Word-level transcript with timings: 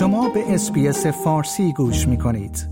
شما 0.00 0.28
به 0.28 0.54
SBS 0.54 1.06
فارسی 1.06 1.72
گوش 1.72 2.08
می 2.08 2.18
کنید. 2.18 2.68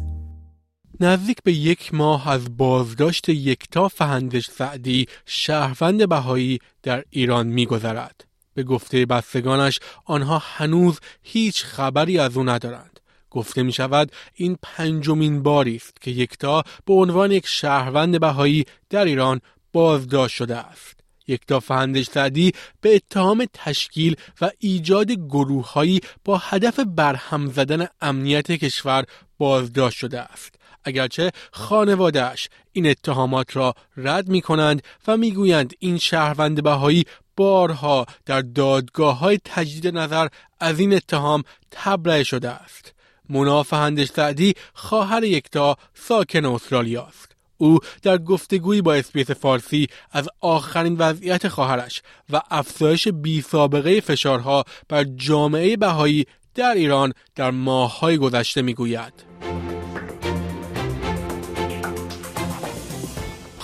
نزدیک 1.00 1.42
به 1.44 1.52
یک 1.52 1.94
ماه 1.94 2.28
از 2.28 2.56
بازداشت 2.56 3.28
یکتا 3.28 3.88
فهندژ 3.88 4.50
سعدی 4.50 5.06
شهروند 5.26 6.08
بهایی 6.08 6.58
در 6.82 7.04
ایران 7.10 7.46
میگذرد. 7.46 8.24
به 8.54 8.62
گفته 8.62 9.06
بستگانش 9.06 9.78
آنها 10.04 10.38
هنوز 10.38 11.00
هیچ 11.22 11.64
خبری 11.64 12.18
از 12.18 12.36
او 12.36 12.48
ندارند. 12.48 13.00
گفته 13.30 13.62
می 13.62 13.72
شود 13.72 14.12
این 14.34 14.58
پنجمین 14.62 15.42
باری 15.42 15.76
است 15.76 16.00
که 16.00 16.10
یکتا 16.10 16.62
به 16.84 16.94
عنوان 16.94 17.32
یک 17.32 17.46
شهروند 17.46 18.20
بهایی 18.20 18.64
در 18.90 19.04
ایران 19.04 19.40
بازداشت 19.72 20.36
شده 20.36 20.56
است. 20.56 20.97
یکتا 21.28 21.60
فهندژ 21.60 22.06
سعدی 22.06 22.52
به 22.80 22.96
اتهام 22.96 23.46
تشکیل 23.54 24.16
و 24.40 24.50
ایجاد 24.58 25.12
گروههایی 25.12 26.00
با 26.24 26.38
هدف 26.38 26.80
برهم 26.80 27.46
زدن 27.46 27.86
امنیت 28.00 28.52
کشور 28.52 29.04
بازداشت 29.38 29.98
شده 29.98 30.20
است. 30.20 30.54
اگرچه 30.84 31.30
خانوادهش 31.52 32.48
این 32.72 32.86
اتهامات 32.86 33.56
را 33.56 33.74
رد 33.96 34.28
می 34.28 34.40
کنند 34.40 34.82
و 35.06 35.16
می 35.16 35.32
گویند 35.32 35.74
این 35.78 35.98
شهروند 35.98 36.62
بهایی 36.62 37.04
بارها 37.36 38.06
در 38.26 38.40
دادگاه 38.40 39.18
های 39.18 39.38
تجدید 39.44 39.86
نظر 39.96 40.28
از 40.60 40.80
این 40.80 40.94
اتهام 40.94 41.42
تبرئه 41.70 42.24
شده 42.24 42.50
است. 42.50 42.94
مناف 43.28 43.72
هندش 43.72 44.08
سعدی 44.08 44.54
خواهر 44.74 45.24
یکتا 45.24 45.76
ساکن 45.94 46.44
استرالیا 46.44 47.02
است. 47.02 47.37
او 47.58 47.78
در 48.02 48.18
گفتگویی 48.18 48.82
با 48.82 48.94
اسپیس 48.94 49.30
فارسی 49.30 49.86
از 50.12 50.28
آخرین 50.40 50.96
وضعیت 50.98 51.48
خواهرش 51.48 52.02
و 52.32 52.40
افزایش 52.50 53.08
بی 53.08 53.42
سابقه 53.42 54.00
فشارها 54.00 54.64
بر 54.88 55.04
جامعه 55.04 55.76
بهایی 55.76 56.26
در 56.54 56.74
ایران 56.74 57.12
در 57.34 57.50
ماههای 57.50 58.18
گذشته 58.18 58.62
می‌گوید. 58.62 59.27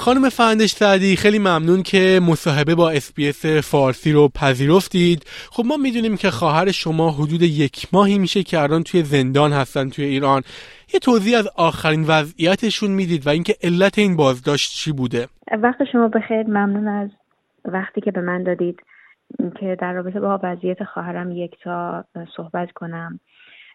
خانم 0.04 0.28
فندش 0.28 0.70
سعدی 0.70 1.16
خیلی 1.16 1.38
ممنون 1.38 1.82
که 1.82 2.20
مصاحبه 2.22 2.74
با 2.74 2.90
اسپیس 2.90 3.46
فارسی 3.46 4.12
رو 4.12 4.28
پذیرفتید. 4.28 5.22
خب 5.50 5.62
ما 5.66 5.76
می‌دونیم 5.76 6.16
که 6.16 6.30
خواهر 6.30 6.70
شما 6.70 7.10
حدود 7.10 7.42
یک 7.42 7.86
ماهی 7.92 8.18
میشه 8.18 8.42
که 8.42 8.60
الان 8.60 8.82
توی 8.82 9.02
زندان 9.02 9.52
هستن 9.52 9.88
توی 9.90 10.04
ایران. 10.04 10.42
یه 10.94 11.00
توضیح 11.00 11.38
از 11.38 11.48
آخرین 11.56 12.04
وضعیتشون 12.08 12.90
می‌دید 12.90 13.26
و 13.26 13.30
اینکه 13.30 13.54
علت 13.62 13.98
این 13.98 14.16
بازداشت 14.16 14.72
چی 14.72 14.92
بوده؟ 14.92 15.28
وقت 15.62 15.84
شما 15.92 16.08
بخیر. 16.08 16.42
ممنون 16.42 16.88
از 16.88 17.10
وقتی 17.64 18.00
که 18.00 18.10
به 18.10 18.20
من 18.20 18.42
دادید. 18.42 18.80
که 19.60 19.76
در 19.80 19.92
رابطه 19.92 20.20
با 20.20 20.40
وضعیت 20.42 20.84
خواهرم 20.84 21.32
یک 21.32 21.50
تا 21.64 22.04
صحبت 22.36 22.72
کنم. 22.74 23.20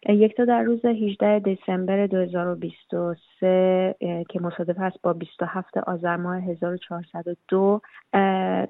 یک 0.10 0.36
تا 0.36 0.46
در 0.46 0.62
روز 0.62 0.86
18 0.86 1.40
دسامبر 1.40 2.08
2023 2.08 3.96
که 4.30 4.42
مصادف 4.42 4.76
هست 4.80 5.02
با 5.04 5.14
27 5.14 5.78
آذر 5.78 6.16
ماه 6.16 6.42
1402 6.44 7.82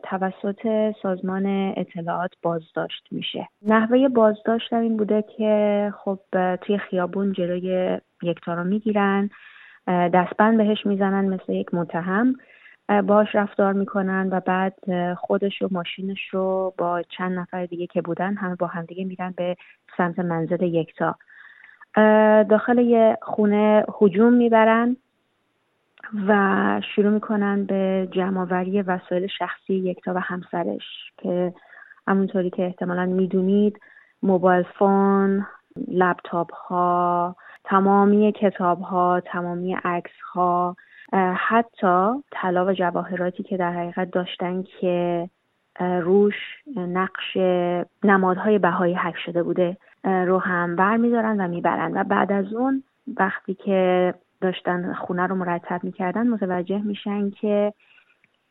توسط 0.04 0.92
سازمان 1.02 1.74
اطلاعات 1.78 2.32
بازداشت 2.42 3.08
میشه. 3.12 3.48
نحوه 3.66 4.08
بازداشت 4.08 4.74
این 4.74 4.98
بوده 4.98 5.24
که 5.38 5.94
خب 5.98 6.20
توی 6.62 6.78
خیابون 6.78 7.34
جلوی 7.34 7.98
یکتا 8.24 8.54
رو 8.54 8.64
می‌گیرن 8.64 9.30
دستبند 9.88 10.58
بهش 10.58 10.86
می‌زنن 10.86 11.26
مثل 11.26 11.54
یک 11.54 11.74
متهم. 11.74 12.36
باش 12.90 13.36
رفتار 13.36 13.74
می‌کنن 13.74 14.30
و 14.32 14.40
بعد 14.40 14.76
خودش 15.14 15.62
و 15.62 15.68
ماشینش 15.72 16.30
رو 16.32 16.74
با 16.78 17.02
چند 17.02 17.40
نفر 17.40 17.66
دیگه 17.66 17.88
که 17.88 18.02
بودن 18.02 18.36
همه 18.36 18.56
با 18.56 18.68
همدیگه 18.68 19.06
میرن 19.06 19.34
به 19.38 19.58
سمت 19.98 20.20
منزل 20.20 20.64
یکتا. 20.64 21.16
داخل 22.50 22.78
یه 22.78 23.18
خونه 23.22 23.86
حجوم 23.88 24.34
می‌برن 24.34 24.98
و 26.28 26.82
شروع 26.96 27.10
می‌کنن 27.10 27.66
به 27.66 28.08
جمعآوری 28.12 28.82
وسایل 28.82 29.28
شخصی 29.28 29.74
یکتا 29.74 30.14
و 30.14 30.20
همسرش 30.20 31.12
که 31.18 31.54
همونطوری 32.08 32.50
که 32.50 32.66
احتمالا 32.66 33.06
می‌دونید 33.06 33.80
موبایل 34.24 34.64
فون 34.64 35.46
لپتاپ 35.88 36.54
ها 36.54 37.36
تمامی 37.64 38.32
کتاب 38.32 38.82
ها 38.82 39.22
تمامی 39.26 39.74
عکس 39.84 40.12
ها 40.34 40.76
حتی 41.36 42.12
طلا 42.32 42.66
و 42.66 42.74
جواهراتی 42.74 43.44
که 43.44 43.58
در 43.58 43.72
حقیقت 43.72 44.12
داشتن 44.12 44.64
که 44.64 45.30
روش 45.80 46.36
نقش 46.76 47.38
نمادهای 48.04 48.60
بهایی 48.60 48.94
حک 48.96 49.16
شده 49.26 49.44
بوده 49.44 49.78
رو 50.04 50.38
هم 50.40 50.76
بر 50.76 50.98
میدارن 50.98 51.42
و 51.42 51.48
می‌برن. 51.48 51.98
و 51.98 52.04
بعد 52.04 52.32
از 52.32 52.54
اون 52.54 52.84
وقتی 53.18 53.54
که 53.54 54.14
داشتن 54.42 54.94
خونه 54.94 55.28
رو 55.28 55.36
مرتب 55.36 55.84
می‌کردن 55.84 56.28
متوجه 56.28 56.82
میشن 56.82 57.30
که 57.30 57.74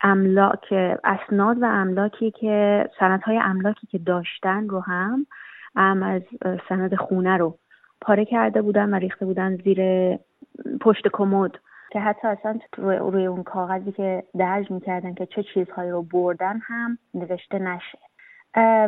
املاک 0.00 0.72
اسناد 1.04 1.62
و 1.62 1.64
املاکی 1.64 2.30
که 2.30 2.88
سندهای 3.00 3.38
املاکی 3.38 3.86
که 3.86 3.98
داشتن 3.98 4.68
رو 4.68 4.80
هم 4.80 5.26
هم 5.76 6.02
از 6.02 6.22
سند 6.68 6.94
خونه 6.94 7.36
رو 7.36 7.58
پاره 8.00 8.24
کرده 8.24 8.62
بودن 8.62 8.94
و 8.94 8.94
ریخته 8.94 9.26
بودن 9.26 9.56
زیر 9.56 9.80
پشت 10.80 11.08
کمد. 11.12 11.58
که 11.90 12.00
حتی 12.00 12.28
اصلا 12.28 12.58
روی 12.76 13.26
اون 13.26 13.42
کاغذی 13.42 13.92
که 13.92 14.22
درج 14.38 14.70
می‌کردن 14.70 15.14
که 15.14 15.26
چه 15.26 15.42
چیزهایی 15.42 15.90
رو 15.90 16.02
بردن 16.02 16.60
هم 16.64 16.98
نوشته 17.14 17.58
نشه. 17.58 17.98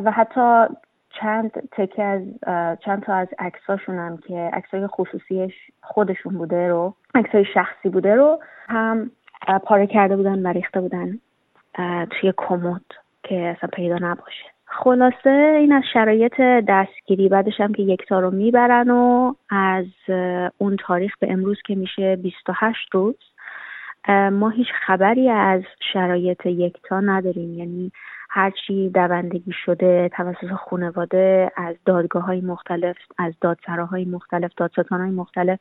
و 0.05 0.11
حتی 0.11 0.75
چند 1.11 1.51
تکه 1.73 2.03
از 2.03 2.23
چند 2.81 3.03
تا 3.03 3.15
از 3.15 3.29
عکساشون 3.39 3.99
هم 3.99 4.17
که 4.17 4.51
عکسای 4.53 4.87
خصوصیش 4.87 5.55
خودشون 5.83 6.39
بوده 6.39 6.69
رو 6.69 6.95
عکسای 7.15 7.45
شخصی 7.55 7.89
بوده 7.89 8.15
رو 8.15 8.41
هم 8.69 9.11
پاره 9.65 9.87
کرده 9.87 10.17
بودن 10.17 10.47
و 10.47 10.49
ریخته 10.53 10.81
بودن 10.81 11.19
توی 12.11 12.33
کمد 12.37 12.85
که 13.23 13.55
اصلا 13.57 13.71
پیدا 13.73 13.97
نباشه. 14.01 14.45
خلاصه 14.73 15.57
این 15.59 15.73
از 15.73 15.83
شرایط 15.93 16.41
دستگیری 16.69 17.29
بعدش 17.29 17.61
هم 17.61 17.73
که 17.73 17.83
یکتا 17.83 18.21
رو 18.21 18.31
می‌برن 18.31 18.91
و 18.91 19.35
از 19.51 19.87
اون 20.59 20.77
تاریخ 20.77 21.13
به 21.21 21.33
امروز 21.33 21.59
که 21.67 21.75
میشه 21.75 22.17
28 22.17 22.89
روز 22.93 23.15
ما 24.33 24.49
هیچ 24.49 24.67
خبری 24.87 25.29
از 25.29 25.63
شرایط 25.93 26.47
یکتا 26.47 27.01
نداریم. 27.01 27.55
یعنی 27.59 27.93
هرچی 28.31 28.89
دوندگی 28.89 29.53
شده 29.65 30.11
توسط 30.17 30.53
خانواده 30.69 31.51
از 31.57 31.77
دادگاه 31.87 32.23
های 32.23 32.41
مختلف 32.41 32.97
از 33.19 33.35
دادسراهای 33.41 34.05
مختلف 34.05 34.51
دادستان 34.57 35.01
های 35.01 35.11
مختلف 35.11 35.59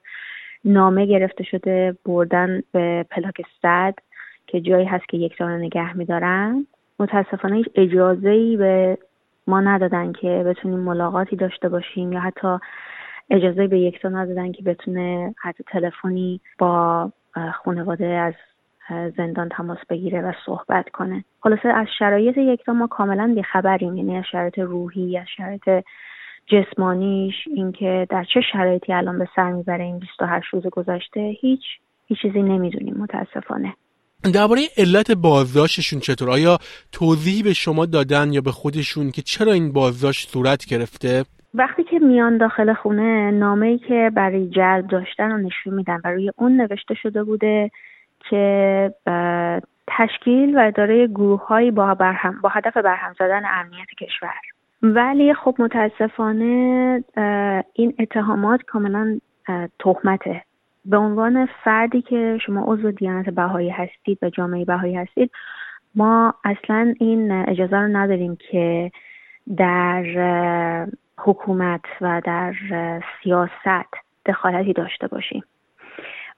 نامه 0.66 1.06
گرفته 1.06 1.44
شده 1.44 1.98
بردن 2.06 2.62
به 2.72 3.06
پلاک 3.12 3.42
صد 3.62 3.94
که 4.48 4.62
جایی 4.62 4.86
هست 4.86 5.10
که 5.10 5.18
یک 5.18 5.36
سال 5.38 5.52
نگه 5.52 5.98
میدارن. 5.98 6.68
متاسفانه 7.00 7.56
هیچ 7.56 7.68
اجازه 7.76 8.30
ای 8.30 8.58
به 8.58 8.98
ما 9.48 9.62
ندادن 9.62 10.12
که 10.12 10.44
بتونیم 10.46 10.80
ملاقاتی 10.80 11.36
داشته 11.36 11.70
باشیم 11.70 12.14
یا 12.14 12.20
حتی 12.20 12.58
اجازه 13.30 13.68
به 13.68 13.80
یک 13.80 14.06
ندادن 14.06 14.52
که 14.52 14.64
بتونه 14.64 15.36
حتی 15.38 15.64
تلفنی 15.64 16.42
با 16.58 17.12
خانواده 17.54 18.06
از 18.06 18.34
زندان 19.18 19.50
تماس 19.50 19.78
بگیره 19.90 20.22
و 20.22 20.34
صحبت 20.46 20.90
کنه. 20.90 21.24
خلاصه 21.42 21.70
از 21.70 21.88
شرایط 22.00 22.38
یکتا 22.38 22.74
ما 22.74 22.88
کاملا 22.88 23.32
بیخبریم 23.36 23.98
یعنی 23.98 24.18
از 24.18 24.24
شرایط 24.32 24.60
روحی 24.60 25.18
از 25.18 25.28
شرایط 25.38 25.86
جسمانیش 26.48 27.36
اینکه 27.48 28.08
در 28.10 28.24
چه 28.24 28.42
شرایطی 28.42 28.94
الان 28.94 29.20
به 29.20 29.28
سر 29.36 29.52
می‌بره 29.52 29.84
این 29.84 30.00
28 30.00 30.54
روز 30.54 30.68
گذشته 30.68 31.20
هیچ 31.20 31.64
هیچ 32.08 32.22
چیزی 32.22 32.42
نمی‌دونیم 32.42 32.98
متاسفانه. 32.98 33.74
درباره 34.24 34.62
علت 34.78 35.12
بازداشتشون 35.12 36.00
چطور؟ 36.00 36.30
آیا 36.30 36.58
توضیحی 36.92 37.44
به 37.44 37.54
شما 37.54 37.86
دادن 37.86 38.34
یا 38.34 38.42
به 38.42 38.52
خودشون 38.52 39.12
که 39.12 39.22
چرا 39.22 39.52
این 39.52 39.72
بازداشت 39.74 40.30
صورت 40.30 40.66
گرفته؟ 40.66 41.26
وقتی 41.54 41.84
که 41.84 42.00
میان 42.00 42.38
داخل 42.38 42.74
خونه 42.74 43.32
نامه 43.32 43.68
ای 43.68 43.78
که 43.78 44.12
برای 44.16 44.50
جلب 44.50 44.88
داشتن 44.88 45.32
رو 45.32 45.38
نشون 45.38 45.74
میدن 45.74 46.02
و 46.04 46.08
روی 46.08 46.32
اون 46.38 46.62
نوشته 46.62 46.94
شده 46.94 47.24
بوده 47.24 47.72
که 48.30 48.94
تشکیل 49.88 50.58
و 50.58 50.60
اداره 50.68 51.08
گروه 51.08 51.72
با, 51.72 51.94
برهم، 51.94 52.42
با 52.42 52.50
هدف 52.50 52.78
برهم 52.78 53.14
زدن 53.20 53.42
امنیت 53.46 53.88
کشور. 54.00 54.42
ولی 54.82 55.34
خب 55.34 55.56
متاسفانه 55.60 57.04
این 57.74 57.94
اتهامات 58.00 58.62
کاملا 58.62 59.20
تهمته. 59.80 60.44
به 60.86 60.98
عنوان 60.98 61.50
فردی 61.64 62.02
که 62.02 62.38
شما 62.46 62.64
عضو 62.74 62.92
دیانت 62.92 63.30
بهایی 63.30 63.70
هستید 63.70 64.20
و 64.22 64.30
جامعه 64.30 64.66
بهایی 64.66 64.96
هستید 64.96 65.32
ما 65.96 66.34
اصلا 66.44 66.94
این 67.00 67.32
اجازه 67.32 67.78
رو 67.78 67.88
نداریم 67.88 68.38
که 68.52 68.92
در 69.58 70.04
حکومت 71.18 71.86
و 72.02 72.22
در 72.26 72.54
سیاست 73.24 73.94
دخالتی 74.26 74.74
داشته 74.74 75.08
باشیم 75.08 75.44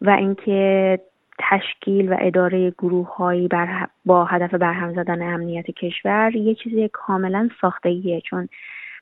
و 0.02 0.10
اینکه 0.10 1.00
تشکیل 1.40 2.14
و 2.14 2.18
اداره 2.20 2.72
گروه 2.72 3.16
هایی 3.16 3.48
بر 3.48 3.88
با 4.06 4.26
هدف 4.26 4.54
برهم 4.54 4.94
زدن 4.94 5.34
امنیت 5.34 5.66
کشور 5.66 6.36
یه 6.36 6.56
چیزی 6.56 6.90
کاملا 6.94 7.50
ساختگیه 7.62 8.22
چون 8.22 8.50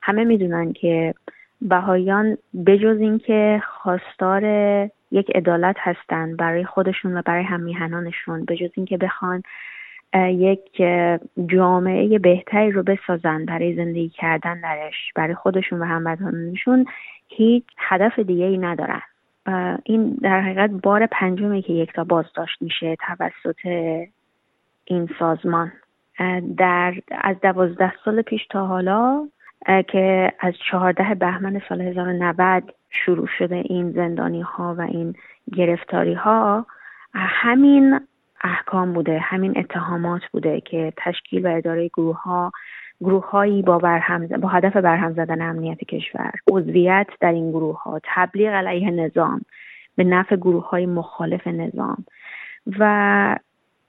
همه 0.02 0.24
می‌دونن 0.24 0.72
که 0.72 1.14
بهاییان 1.62 2.38
بجز 2.66 3.00
اینکه 3.00 3.62
خواستار 3.66 4.44
یک 5.10 5.30
عدالت 5.34 5.76
هستند 5.78 6.36
برای 6.36 6.64
خودشون 6.64 7.16
و 7.16 7.22
برای 7.22 7.44
هم 7.44 7.60
میهنانشون 7.60 8.44
بجز 8.44 8.70
اینکه 8.74 8.96
بخوان 8.96 9.42
یک 10.14 10.82
جامعه 11.46 12.18
بهتری 12.18 12.70
رو 12.70 12.82
بسازن 12.82 13.44
برای 13.44 13.76
زندگی 13.76 14.08
کردن 14.08 14.60
درش 14.60 15.12
برای 15.14 15.34
خودشون 15.34 15.82
و 15.82 15.84
هموطنانشون 15.84 16.86
هیچ 17.28 17.64
هدف 17.78 18.18
دیگه 18.18 18.44
ای 18.44 18.58
ندارن 18.58 19.02
این 19.84 20.18
در 20.22 20.40
حقیقت 20.40 20.70
بار 20.70 21.06
پنجمی 21.06 21.62
که 21.62 21.72
یک 21.72 21.92
تا 21.92 22.04
بازداشت 22.04 22.62
میشه 22.62 22.96
توسط 22.96 23.66
این 24.84 25.08
سازمان. 25.18 25.72
در 26.56 26.94
از 27.10 27.36
دوازده 27.42 27.92
سال 28.04 28.22
پیش 28.22 28.46
تا 28.46 28.66
حالا 28.66 29.28
که 29.66 30.32
از 30.40 30.54
چهارده 30.70 31.14
بهمن 31.14 31.62
سال 31.68 31.80
1090 31.80 32.74
شروع 32.90 33.28
شده 33.38 33.56
این 33.56 33.92
زندانی 33.92 34.40
ها 34.40 34.74
و 34.78 34.80
این 34.80 35.14
گرفتاری 35.56 36.14
ها 36.14 36.66
همین 37.14 38.00
احکام 38.40 38.92
بوده 38.92 39.18
همین 39.18 39.58
اتهامات 39.58 40.22
بوده 40.32 40.60
که 40.60 40.92
تشکیل 40.96 41.46
و 41.46 41.56
اداره 41.56 41.88
گروه 41.88 42.22
ها 42.22 42.52
گروه 43.00 43.30
هایی 43.30 43.62
با, 43.62 43.78
برهم 43.78 44.26
با 44.26 44.48
هدف 44.48 44.76
برهم 44.76 45.12
زدن 45.12 45.42
امنیت 45.42 45.78
کشور. 45.78 46.32
عضویت 46.50 47.06
در 47.20 47.32
این 47.32 47.50
گروه 47.50 47.82
ها 47.82 48.00
تبلیغ 48.04 48.52
علیه 48.52 48.90
نظام 48.90 49.40
به 49.96 50.04
نفع 50.04 50.36
گروه 50.36 50.68
های 50.68 50.86
مخالف 50.86 51.46
نظام. 51.46 52.04
و 52.78 53.36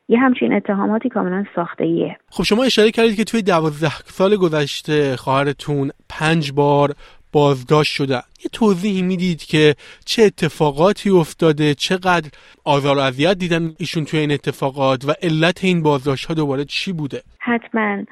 یه 0.07 0.19
همچین 0.19 0.53
اتهاماتی 0.53 1.09
کاملا 1.09 1.45
ساخته 1.55 1.83
ایه 1.83 2.17
خب 2.29 2.43
شما 2.43 2.63
اشاره 2.63 2.91
کردید 2.91 3.15
که 3.15 3.23
توی 3.23 3.41
دوازده 3.41 3.97
سال 3.97 4.35
گذشته 4.35 5.15
خواهرتون 5.15 5.91
پنج 6.09 6.51
بار 6.51 6.93
بازداشت 7.33 7.93
شده. 7.93 8.15
یه 8.15 8.49
توضیحی 8.53 9.01
می‌دید 9.01 9.43
که 9.43 9.75
چه 10.05 10.23
اتفاقاتی 10.23 11.09
افتاده 11.09 11.73
چقدر 11.73 12.29
آزار 12.65 12.97
و 12.97 12.99
اذیت 12.99 13.37
دیدن 13.37 13.73
ایشون 13.79 14.05
توی 14.05 14.19
این 14.19 14.31
اتفاقات 14.31 15.05
و 15.05 15.11
علت 15.21 15.63
این 15.63 15.83
بازداشت 15.83 16.25
ها 16.25 16.33
دوباره 16.33 16.65
چی 16.65 16.93
بوده؟ 16.93 17.21
حتما. 17.39 18.03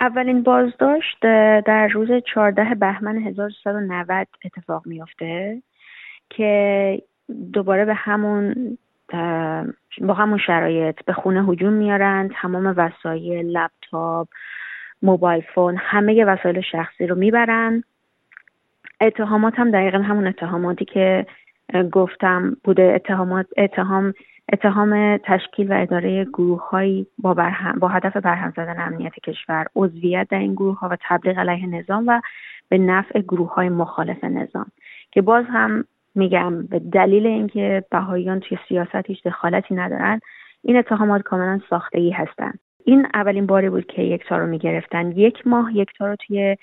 اولین 0.00 0.42
بازداشت 0.42 1.16
در 1.66 1.88
روز 1.88 2.08
14 2.34 2.74
بهمن 2.74 3.18
1390 3.18 4.28
اتفاق 4.44 4.86
میافته 4.86 5.62
که 6.30 7.02
دوباره 7.52 7.84
به 7.84 7.94
همون 7.94 8.78
با 10.00 10.14
همون 10.14 10.38
شرایط 10.38 11.04
به 11.06 11.12
خونه 11.12 11.44
هجوم 11.44 11.72
میارن 11.72 12.30
تمام 12.42 12.74
وسایل 12.76 13.46
لپتاپ 13.46 14.28
موبایل 15.02 15.44
فون 15.54 15.76
همه 15.78 16.24
وسایل 16.24 16.60
شخصی 16.60 17.06
رو 17.06 17.16
می‌برن. 17.16 17.84
اتهامات 19.00 19.54
هم 19.56 19.70
دقیقا 19.70 19.98
همون 19.98 20.26
اتهاماتی 20.26 20.84
که 20.84 21.26
گفتم 21.92 22.56
بوده. 22.64 22.92
اتهامات 22.94 23.46
اتهام 23.56 24.14
اتهام 24.52 25.16
تشکیل 25.16 25.72
و 25.72 25.82
اداره 25.82 26.24
گروه 26.24 26.68
های 26.68 27.06
با, 27.18 27.50
با 27.80 27.88
هدف 27.88 28.16
برهم 28.16 28.52
زدن 28.56 28.80
امنیت 28.80 29.14
کشور 29.14 29.66
عضویت 29.76 30.26
در 30.30 30.38
این 30.38 30.54
گروه 30.54 30.78
ها 30.78 30.88
و 30.88 30.96
تبلیغ 31.08 31.38
علیه 31.38 31.66
نظام 31.66 32.04
و 32.06 32.20
به 32.68 32.78
نفع 32.78 33.20
گروه 33.20 33.54
های 33.54 33.68
مخالف 33.68 34.24
نظام. 34.24 34.66
که 35.10 35.22
باز 35.22 35.44
هم 35.48 35.84
میگم 36.14 36.66
به 36.66 36.78
دلیل 36.78 37.26
اینکه 37.26 37.84
بهاییان 37.90 38.40
توی 38.40 38.58
سیاست 38.68 39.06
هیچ 39.06 39.22
دخالتی 39.22 39.74
ندارن 39.74 40.20
این 40.62 40.76
اتهامات 40.76 41.22
کاملا 41.22 41.60
ساخته 41.70 41.98
ای 41.98 42.10
هستند 42.10 42.58
این 42.84 43.06
اولین 43.14 43.46
باری 43.46 43.70
بود 43.70 43.86
که 43.86 44.02
یکتا 44.02 44.38
رو 44.38 44.46
می‌گرفتن. 44.46 45.12
یک 45.12 45.46
ماه 45.46 45.76
یکتا 45.76 46.06
رو 46.06 46.16
توی 46.16 46.56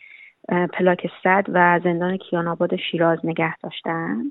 پلاک 0.73 1.11
صد 1.23 1.45
و 1.53 1.79
زندان 1.83 2.17
کیان 2.17 2.47
آباد 2.47 2.75
شیراز 2.75 3.19
نگه 3.23 3.57
داشتن 3.57 4.23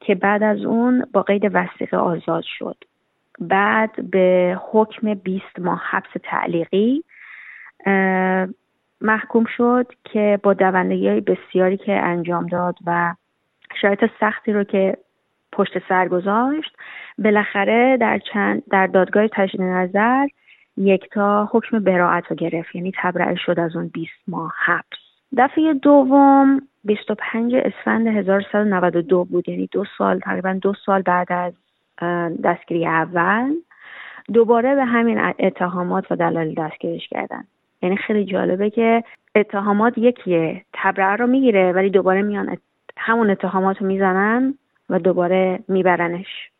که 0.00 0.14
بعد 0.14 0.42
از 0.42 0.64
اون 0.64 1.06
با 1.12 1.22
قید 1.22 1.50
وسیقه 1.52 1.96
آزاد 1.96 2.44
شد. 2.58 2.76
بعد 3.40 4.10
به 4.10 4.58
حکم 4.72 5.14
20 5.14 5.44
ماه 5.58 5.82
حبس 5.90 6.10
تعلیقی 6.22 7.04
محکوم 9.00 9.44
شد 9.56 9.92
که 10.04 10.40
با 10.42 10.54
دوندگی 10.54 11.08
های 11.08 11.20
بسیاری 11.20 11.76
که 11.76 11.92
انجام 11.92 12.46
داد 12.46 12.76
و 12.86 13.14
شرایط 13.80 14.04
سختی 14.20 14.52
رو 14.52 14.64
که 14.64 14.96
پشت 15.52 15.88
سر 15.88 16.08
گذاشت 16.08 16.76
بالاخره 17.18 17.96
در 18.00 18.18
چند 18.32 18.62
در 18.70 18.86
دادگاه 18.86 19.28
تجدید 19.28 19.60
نظر 19.60 20.26
یکتا 20.76 21.48
حکم 21.52 21.78
براعت 21.78 22.24
رو 22.30 22.36
گرفت 22.36 22.74
یعنی 22.74 22.92
تبرئه 23.02 23.34
شد 23.34 23.60
از 23.60 23.76
اون 23.76 23.88
20 23.88 24.10
ماه 24.28 24.52
حبس. 24.64 24.98
دفعه 25.36 25.74
دوم 25.74 26.60
25 26.84 27.54
اسفند 27.54 28.06
1192 28.06 29.24
بود 29.24 29.48
یعنی 29.48 29.68
دو 29.72 29.84
سال 29.98 30.18
تقریبا 30.18 30.52
دو 30.52 30.74
سال 30.86 31.02
بعد 31.02 31.32
از 31.32 31.52
دستگیری 32.44 32.86
اول. 32.86 33.54
دوباره 34.32 34.74
به 34.74 34.84
همین 34.84 35.32
اتهامات 35.38 36.12
و 36.12 36.16
دلایل 36.16 36.54
دستگیرش 36.54 37.08
کردن. 37.08 37.44
یعنی 37.82 37.96
خیلی 37.96 38.24
جالبه 38.24 38.70
که 38.70 39.04
اتهامات 39.34 39.98
یکیه 39.98 40.62
تبرئه 40.72 41.16
رو 41.16 41.26
می‌گیره 41.26 41.72
ولی 41.72 41.90
دوباره 41.90 42.22
میان 42.22 42.48
همون 42.96 43.30
اتهامات 43.30 43.82
رو 43.82 43.86
می‌زنن 43.86 44.54
و 44.90 44.98
دوباره 44.98 45.58
میبرنش. 45.68 46.50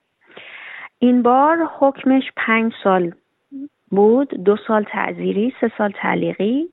این 0.99 1.23
بار 1.23 1.69
حکمش 1.79 2.33
پنج 2.37 2.73
سال 2.85 3.13
بود 3.91 4.29
دو 4.45 4.57
سال 4.67 4.85
تعذیری 4.85 5.55
سه 5.61 5.73
سال 5.79 5.91
تعلیقی 5.91 6.69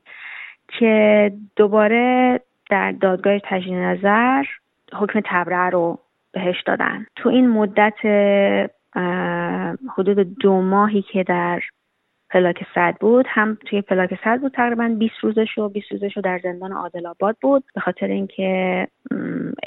که 0.68 1.32
دوباره 1.56 2.40
در 2.70 2.92
دادگاه 2.92 3.40
تجدید 3.40 3.74
نظر 3.74 4.44
حکم 4.94 5.22
تبرئه 5.26 5.70
رو 5.70 6.00
بهش 6.32 6.62
دادن. 6.62 7.06
تو 7.16 7.30
این 7.30 7.50
مدت 7.50 7.98
حدود 9.98 10.38
دو 10.38 10.62
ماهی 10.62 11.02
که 11.02 11.24
در 11.24 11.62
پلاک 12.34 12.64
صد 12.76 12.96
بود. 13.00 13.26
هم 13.30 13.58
توی 13.66 13.82
پلاک 13.82 14.20
صد 14.24 14.42
بود 14.42 14.52
تقریبا 14.52 14.96
20 15.00 15.14
روزش 15.22 15.58
و 15.58 15.70
20 15.70 15.92
روزش 15.92 16.18
در 16.24 16.40
زندان 16.44 16.72
عادل 16.72 17.08
آباد 17.08 17.38
بود. 17.42 17.64
به 17.76 17.82
خاطر 17.82 18.08
اینکه 18.08 18.88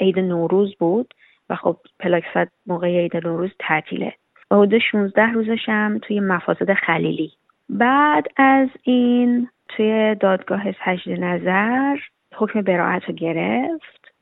عید 0.01 0.19
نوروز 0.19 0.75
بود 0.75 1.13
و 1.49 1.55
خب 1.55 1.77
پلاک 1.99 2.23
صد 2.33 2.47
موقع 2.65 2.87
عید 2.87 3.17
نوروز 3.27 3.51
تعطیله. 3.59 4.13
و 4.51 4.55
حدود 4.55 4.81
16 4.91 5.21
روزش 5.21 5.69
هم 5.69 5.99
توی 5.99 6.19
مفاسد 6.19 6.73
خلیلی. 6.73 7.31
بعد 7.69 8.27
از 8.37 8.69
این 8.83 9.49
توی 9.69 10.15
دادگاه 10.15 10.63
تجدید 10.71 11.19
نظر 11.19 11.97
حکم 12.35 12.61
براعت 12.61 13.03
رو 13.05 13.13
گرفت. 13.13 14.13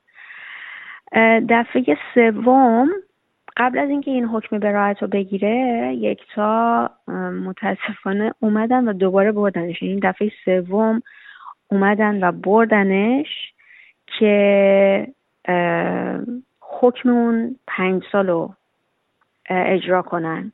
دفعه 1.50 1.98
سوم 2.14 2.90
قبل 3.58 3.80
از 3.80 3.90
اینکه 3.90 4.12
این 4.12 4.26
حکم 4.26 4.60
براعت 4.60 5.02
رو 5.02 5.08
بگیره 5.08 5.94
یکتا 6.00 6.90
متاسفانه 7.46 8.34
اومدن 8.40 8.88
و 8.88 8.94
دوباره 8.94 9.32
بردنش. 9.32 9.82
این 9.82 9.90
یعنی 9.90 10.02
دفعه 10.02 10.32
سوم 10.46 11.02
اومدن 11.68 12.24
و 12.24 12.32
بردنش 12.32 13.54
که 14.08 15.08
حکم 16.62 17.10
اون 17.10 17.56
پنج 17.68 18.04
سال 18.12 18.28
رو 18.28 18.54
اجرا 19.50 20.02
کنن. 20.02 20.52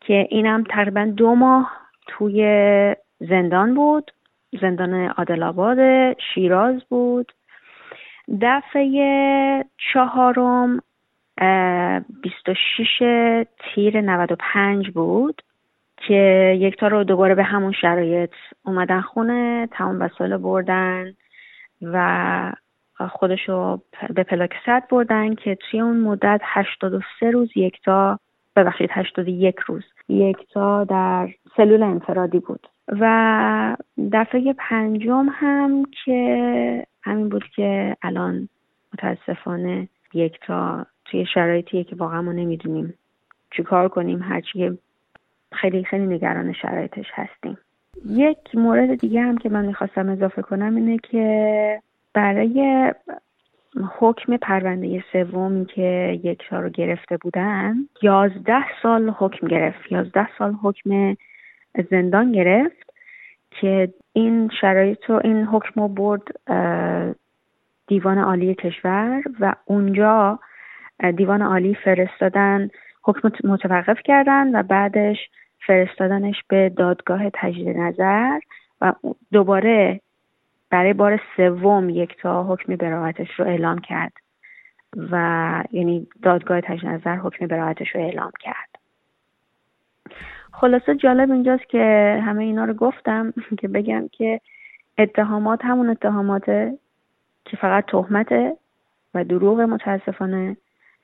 که 0.00 0.28
اینم 0.30 0.64
تقریبا 0.70 1.04
دو 1.04 1.34
ماه 1.34 1.72
توی 2.06 2.96
زندان 3.20 3.74
بود. 3.74 4.12
زندان 4.60 4.94
عادل 5.08 6.14
شیراز 6.34 6.84
بود. 6.84 7.32
دفعه 8.40 9.64
چهارم 9.92 10.82
26 12.22 13.46
تیر 13.58 14.00
95 14.00 14.90
بود 14.90 15.42
که 15.96 16.56
یکتا 16.60 16.88
رو 16.88 17.04
دوباره 17.04 17.34
به 17.34 17.42
همون 17.42 17.72
شرایط 17.72 18.32
اومدن 18.64 19.00
خونه 19.00 19.68
تمام 19.72 20.00
وسایل 20.00 20.36
بردن 20.36 21.14
و 21.82 22.52
خودشو 23.10 23.80
به 24.14 24.22
پلاک 24.22 24.52
صد 24.66 24.82
بردن 24.90 25.34
که 25.34 25.54
توی 25.54 25.80
اون 25.80 26.00
مدت 26.00 26.40
83 26.44 27.30
روز 27.30 27.50
یکتا 27.56 28.18
ببخشید 28.56 28.90
81 28.92 29.56
روز 29.58 29.84
یکتا 30.08 30.84
در 30.84 31.28
سلول 31.56 31.82
انفرادی 31.82 32.38
بود. 32.38 32.68
و 32.88 33.76
دفعه 34.12 34.52
پنجم 34.58 35.26
هم 35.32 35.82
که 36.04 36.86
همین 37.02 37.28
بود 37.28 37.44
که 37.56 37.96
الان 38.02 38.48
متاسفانه 38.94 39.88
یکتا 40.14 40.86
توی 41.10 41.26
شرایطیه 41.34 41.84
که 41.84 41.96
واقعا 41.96 42.22
ما 42.22 42.32
نمی‌دونیم 42.32 42.94
چیکار 43.50 43.88
کنیم. 43.88 44.22
هرچی 44.22 44.78
خیلی 45.52 45.84
خیلی 45.84 46.06
نگران 46.06 46.52
شرایطش 46.52 47.06
هستیم. 47.14 47.58
یک 48.08 48.38
مورد 48.54 48.94
دیگه 48.94 49.20
هم 49.20 49.38
که 49.38 49.48
من 49.48 49.64
می‌خواستم 49.64 50.08
اضافه 50.08 50.42
کنم 50.42 50.76
اینه 50.76 50.98
که 50.98 51.82
برای 52.14 52.92
حکم 53.98 54.36
پرونده 54.36 55.04
سومی 55.12 55.66
که 55.66 56.20
یک 56.24 56.42
رو 56.50 56.68
گرفته 56.68 57.16
بودن 57.16 57.76
یازده 58.02 58.64
سال 58.82 59.10
حکم 59.10 59.46
گرفت. 59.48 59.92
یازده 59.92 60.28
سال 60.38 60.52
حکم 60.52 61.16
زندان 61.90 62.32
گرفت 62.32 62.90
که 63.50 63.94
این 64.12 64.50
شرایط 64.60 65.04
رو 65.04 65.20
این 65.24 65.44
حکم 65.44 65.80
رو 65.80 65.88
برد 65.88 66.22
دیوان 67.86 68.18
عالی 68.18 68.54
کشور 68.54 69.22
و 69.40 69.54
اونجا 69.64 70.38
دیوان 71.16 71.42
عالی 71.42 71.74
فرستادن 71.74 72.68
حکم 73.02 73.30
متوقف 73.44 74.02
کردن 74.04 74.56
و 74.56 74.62
بعدش 74.62 75.16
فرستادنش 75.66 76.42
به 76.48 76.68
دادگاه 76.68 77.30
تجدید 77.30 77.76
نظر 77.76 78.38
و 78.80 78.92
دوباره 79.32 80.00
برای 80.70 80.92
بار 80.92 81.20
سوم 81.36 81.88
یک 81.88 82.16
تا 82.16 82.44
حکم 82.44 82.76
براعتش 82.76 83.28
رو 83.36 83.46
اعلام 83.46 83.78
کرد 83.78 84.12
و 84.96 85.64
یعنی 85.72 86.06
دادگاه 86.22 86.60
تجدید 86.60 86.88
نظر 86.88 87.16
حکم 87.16 87.46
براعتش 87.46 87.94
رو 87.94 88.00
اعلام 88.00 88.32
کرد. 88.40 88.68
خلاصه 90.52 90.94
جالب 90.94 91.30
اینجاست 91.30 91.68
که 91.68 92.22
همه 92.26 92.44
اینا 92.44 92.64
رو 92.64 92.74
گفتم 92.74 93.34
که 93.60 93.68
بگم 93.68 94.08
که 94.12 94.40
اتهامات 94.98 95.64
همون 95.64 95.90
اتهاماته 95.90 96.78
که 97.44 97.56
فقط 97.56 97.84
تهمته 97.86 98.56
و 99.14 99.24
دروغ 99.24 99.60
متاسفانه 99.60 100.56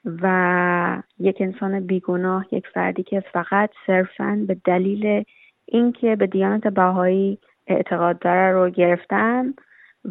و 0.04 1.02
یک 1.18 1.36
انسان 1.40 1.80
بیگناه 1.80 2.46
یک 2.50 2.66
فردی 2.74 3.02
که 3.02 3.20
فقط 3.20 3.70
صرفا 3.86 4.44
به 4.48 4.56
دلیل 4.64 5.24
اینکه 5.66 6.16
به 6.16 6.26
دیانت 6.26 6.66
بهایی 6.66 7.38
اعتقاد 7.66 8.18
داره 8.18 8.52
رو 8.52 8.70
گرفتن 8.70 9.54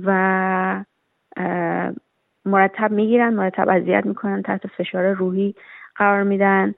و 0.03 0.83
مرتب 2.45 2.91
می‌گیرن 2.91 3.33
مرتب 3.33 3.69
اذیت 3.69 4.05
می‌کنن 4.05 4.41
تحت 4.41 4.67
فشار 4.67 5.11
روحی 5.13 5.55
قرار 5.95 6.23
میدن. 6.23 6.73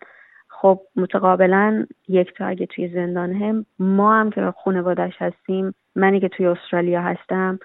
خب 0.47 0.81
متقابلا 0.95 1.85
یک 2.07 2.33
تا 2.33 2.45
اگه 2.45 2.65
توی 2.65 2.87
زندان 2.87 3.33
هم 3.33 3.65
ما 3.79 4.13
هم 4.13 4.29
که 4.29 4.53
خانوادهش 4.63 5.21
هستیم 5.21 5.73
منی 5.95 6.19
که 6.19 6.29
توی 6.29 6.45
استرالیا 6.45 7.01
هستم 7.01 7.59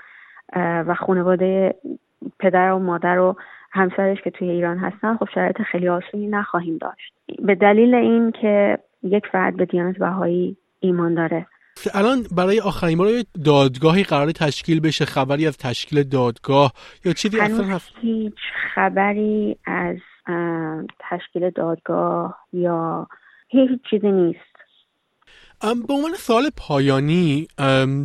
و 0.57 0.95
خانواده 0.95 1.75
پدر 2.39 2.73
و 2.73 2.79
مادر 2.79 3.19
و 3.19 3.37
همسرش 3.71 4.19
که 4.25 4.31
توی 4.31 4.51
ایران 4.51 4.79
هستن 4.79 5.17
خب 5.17 5.29
شرایط 5.35 5.63
خیلی 5.63 5.89
آسونی 5.89 6.27
نخواهیم 6.27 6.79
داشت. 6.79 7.15
به 7.39 7.55
دلیل 7.55 7.95
این 7.95 8.33
که 8.33 8.79
یک 9.03 9.27
فرد 9.33 9.57
به 9.57 9.65
دیانت 9.65 9.99
بهایی 9.99 10.57
ایمان 10.81 11.15
داره. 11.15 11.47
الان 11.95 12.19
برای 12.37 12.61
آخرین 12.61 12.99
بار 12.99 13.09
دادگاهی 13.45 14.03
قرار 14.03 14.33
تشکیل 14.33 14.81
بشه 14.81 15.05
خبری 15.05 15.47
از 15.47 15.59
تشکیل 15.59 16.03
دادگاه 16.03 16.73
یا 17.05 17.13
چیزی 17.13 17.41
اصلا 17.41 17.67
هست؟ 17.67 17.93
هیچ 18.01 18.39
خبری 18.75 19.57
از 19.67 19.97
تشکیل 21.11 21.51
دادگاه 21.51 22.39
یا 22.53 23.07
هیچ 23.49 23.71
چیزی 23.91 24.13
نیست. 24.13 24.48
به 25.61 25.95
عنوان 25.95 26.15
سال 26.15 26.43
پایانی 26.57 27.49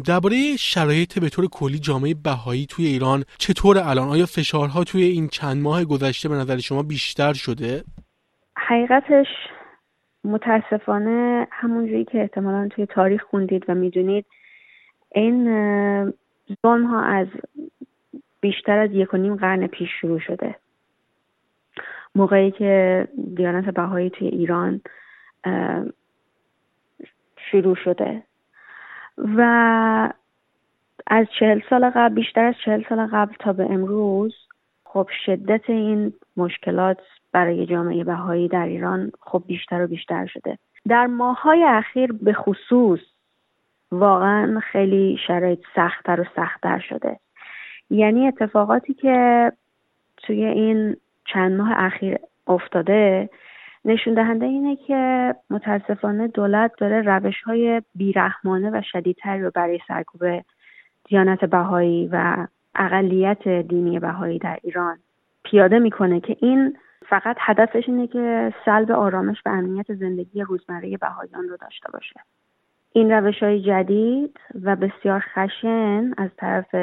درباره 0.05 0.35
شرایط 0.59 1.19
به 1.19 1.29
طور 1.29 1.47
کلی 1.51 1.79
جامعه 1.79 2.13
بهایی 2.23 2.65
توی 2.65 2.85
ایران 2.85 3.23
چطور 3.37 3.77
الان؟ 3.77 4.07
آیا 4.07 4.25
فشارها 4.25 4.83
توی 4.83 5.03
این 5.03 5.27
چند 5.27 5.61
ماه 5.61 5.85
گذشته 5.85 6.29
به 6.29 6.35
نظر 6.35 6.57
شما 6.57 6.83
بیشتر 6.83 7.33
شده؟ 7.33 7.83
حقیقتش 8.57 9.27
متاسفانه 10.23 11.47
همونجوری 11.51 12.05
که 12.05 12.21
احتمالا 12.21 12.67
توی 12.67 12.85
تاریخ 12.85 13.23
خوندید 13.23 13.65
و 13.67 13.75
می‌دونید 13.75 14.25
این 15.15 15.43
ظلم 16.61 16.85
ها 16.85 17.01
از 17.01 17.27
بیشتر 18.41 18.77
از 18.77 18.89
یک 18.93 19.13
و 19.13 19.17
نیم 19.17 19.35
قرن 19.35 19.67
پیش 19.67 19.89
شروع 20.01 20.19
شده. 20.19 20.55
موقعی 22.15 22.51
که 22.51 23.07
دیانت 23.35 23.73
بهایی 23.73 24.09
توی 24.09 24.27
ایران 24.27 24.81
شروع 27.53 27.75
شده. 27.75 28.23
و 29.17 30.13
از 31.07 31.27
چهل 31.39 31.61
سال 31.69 31.89
قبل 31.89 32.13
بیشتر 32.13 32.45
از 32.45 32.55
چهل 32.65 32.83
سال 32.89 33.07
قبل 33.07 33.33
تا 33.39 33.53
به 33.53 33.63
امروز 33.63 34.35
خب 34.83 35.09
شدت 35.25 35.69
این 35.69 36.13
مشکلات 36.37 36.97
برای 37.31 37.65
جامعه 37.65 38.03
بهایی 38.03 38.47
در 38.47 38.65
ایران 38.65 39.11
خب 39.21 39.43
بیشتر 39.47 39.83
و 39.83 39.87
بیشتر 39.87 40.25
شده. 40.25 40.57
در 40.87 41.05
ماهای 41.07 41.63
اخیر 41.63 42.11
به 42.11 42.33
خصوص 42.33 42.99
واقعا 43.91 44.59
خیلی 44.59 45.17
شرایط 45.27 45.59
سختتر 45.75 46.21
و 46.21 46.25
سختتر 46.35 46.79
شده. 46.79 47.19
یعنی 47.89 48.27
اتفاقاتی 48.27 48.93
که 48.93 49.51
توی 50.17 50.45
این 50.45 50.97
چند 51.25 51.51
ماه 51.57 51.71
اخیر 51.75 52.17
افتاده 52.47 53.29
نشون 53.85 54.13
دهنده 54.13 54.45
اینه 54.45 54.75
که 54.75 55.35
متاسفانه 55.49 56.27
دولت 56.27 56.71
داره 56.77 57.01
روش 57.01 57.41
های 57.41 57.81
بیرحمانه 57.95 58.69
و 58.69 58.81
شدیدتری 58.91 59.41
رو 59.41 59.51
برای 59.55 59.79
سرکوب 59.87 60.43
دیانت 61.05 61.45
بهایی 61.45 62.09
و 62.11 62.47
اقلیت 62.75 63.47
دینی 63.47 63.99
بهایی 63.99 64.39
در 64.39 64.59
ایران 64.63 64.97
پیاده 65.43 65.79
می‌کنه 65.79 66.19
که 66.19 66.37
این 66.39 66.77
فقط 67.09 67.35
هدفش 67.39 67.83
اینه 67.87 68.07
که 68.07 68.53
سلب 68.65 68.91
آرامش 68.91 69.37
و 69.45 69.49
امنیت 69.49 69.93
زندگی 69.93 70.41
روزمره 70.41 70.97
بهاییان 70.97 71.49
رو 71.49 71.57
داشته 71.57 71.91
باشه. 71.91 72.19
این 72.93 73.11
روش 73.11 73.43
های 73.43 73.61
جدید 73.61 74.37
و 74.63 74.75
بسیار 74.75 75.23
خشن 75.35 76.13
از 76.17 76.29
طرف 76.37 76.75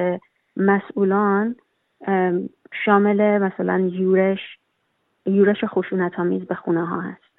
مسئولان 0.57 1.57
شامل 2.85 3.39
مثلا 3.39 3.79
یورش 3.79 4.59
یورش 5.27 5.65
خشونت 5.65 6.19
آمیز 6.19 6.47
به 6.47 6.55
خونه 6.55 6.87
ها 6.87 7.01
هست. 7.01 7.31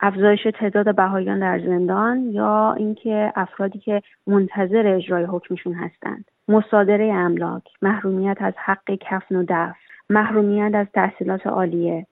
افزایش 0.00 0.46
تعداد 0.60 0.96
بهاییان 0.96 1.40
در 1.40 1.58
زندان 1.58 2.18
یا 2.32 2.74
اینکه 2.78 3.32
افرادی 3.36 3.78
که 3.78 4.02
منتظر 4.26 4.86
اجرای 4.86 5.24
حکمشون 5.24 5.74
هستند. 5.74 6.24
مصادره 6.48 7.12
املاک 7.12 7.62
محرومیت 7.82 8.36
از 8.40 8.54
حق 8.56 8.90
کفن 9.00 9.36
و 9.36 9.44
دف 9.48 9.76
محرومیت 10.10 10.74
از 10.74 10.86
تحصیلات 10.94 11.46
عالیه. 11.46 12.06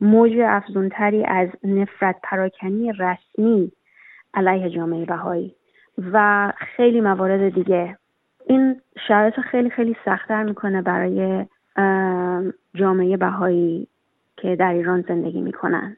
موج 0.00 0.32
افزونتری 0.40 1.24
از 1.24 1.48
نفرت 1.64 2.16
پراکنی 2.22 2.92
رسمی 2.92 3.72
علیه 4.34 4.70
جامعه 4.70 5.04
بهایی 5.04 5.54
و 6.12 6.52
خیلی 6.56 7.00
موارد 7.00 7.54
دیگه. 7.54 7.98
این 8.46 8.80
شرایط 9.08 9.40
خیلی 9.40 9.70
خیلی 9.70 9.96
سختتر 10.04 10.42
می‌کنه 10.42 10.82
برای 10.82 11.46
جامعه 12.74 13.16
بهایی. 13.16 13.88
که 14.42 14.56
در 14.60 14.70
ایران 14.70 15.04
زندگی 15.08 15.40
می‌کنند. 15.40 15.96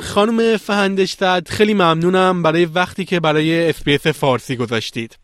خانم 0.00 0.56
فهندشتد 0.56 1.48
خیلی 1.48 1.74
ممنونم 1.74 2.42
برای 2.42 2.64
وقتی 2.64 3.04
که 3.04 3.20
برای 3.20 3.68
اسپیس 3.68 4.06
فارسی 4.06 4.56
گذاشتید. 4.56 5.18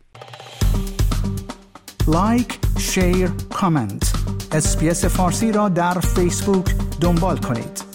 like، 2.07 2.59
share، 2.79 3.29
comment 3.53 4.13
SBS 4.51 5.05
فارسی 5.05 5.51
را 5.51 5.69
در 5.69 5.93
فیسبوک 5.93 6.65
دنبال 7.01 7.37
کنید. 7.37 7.90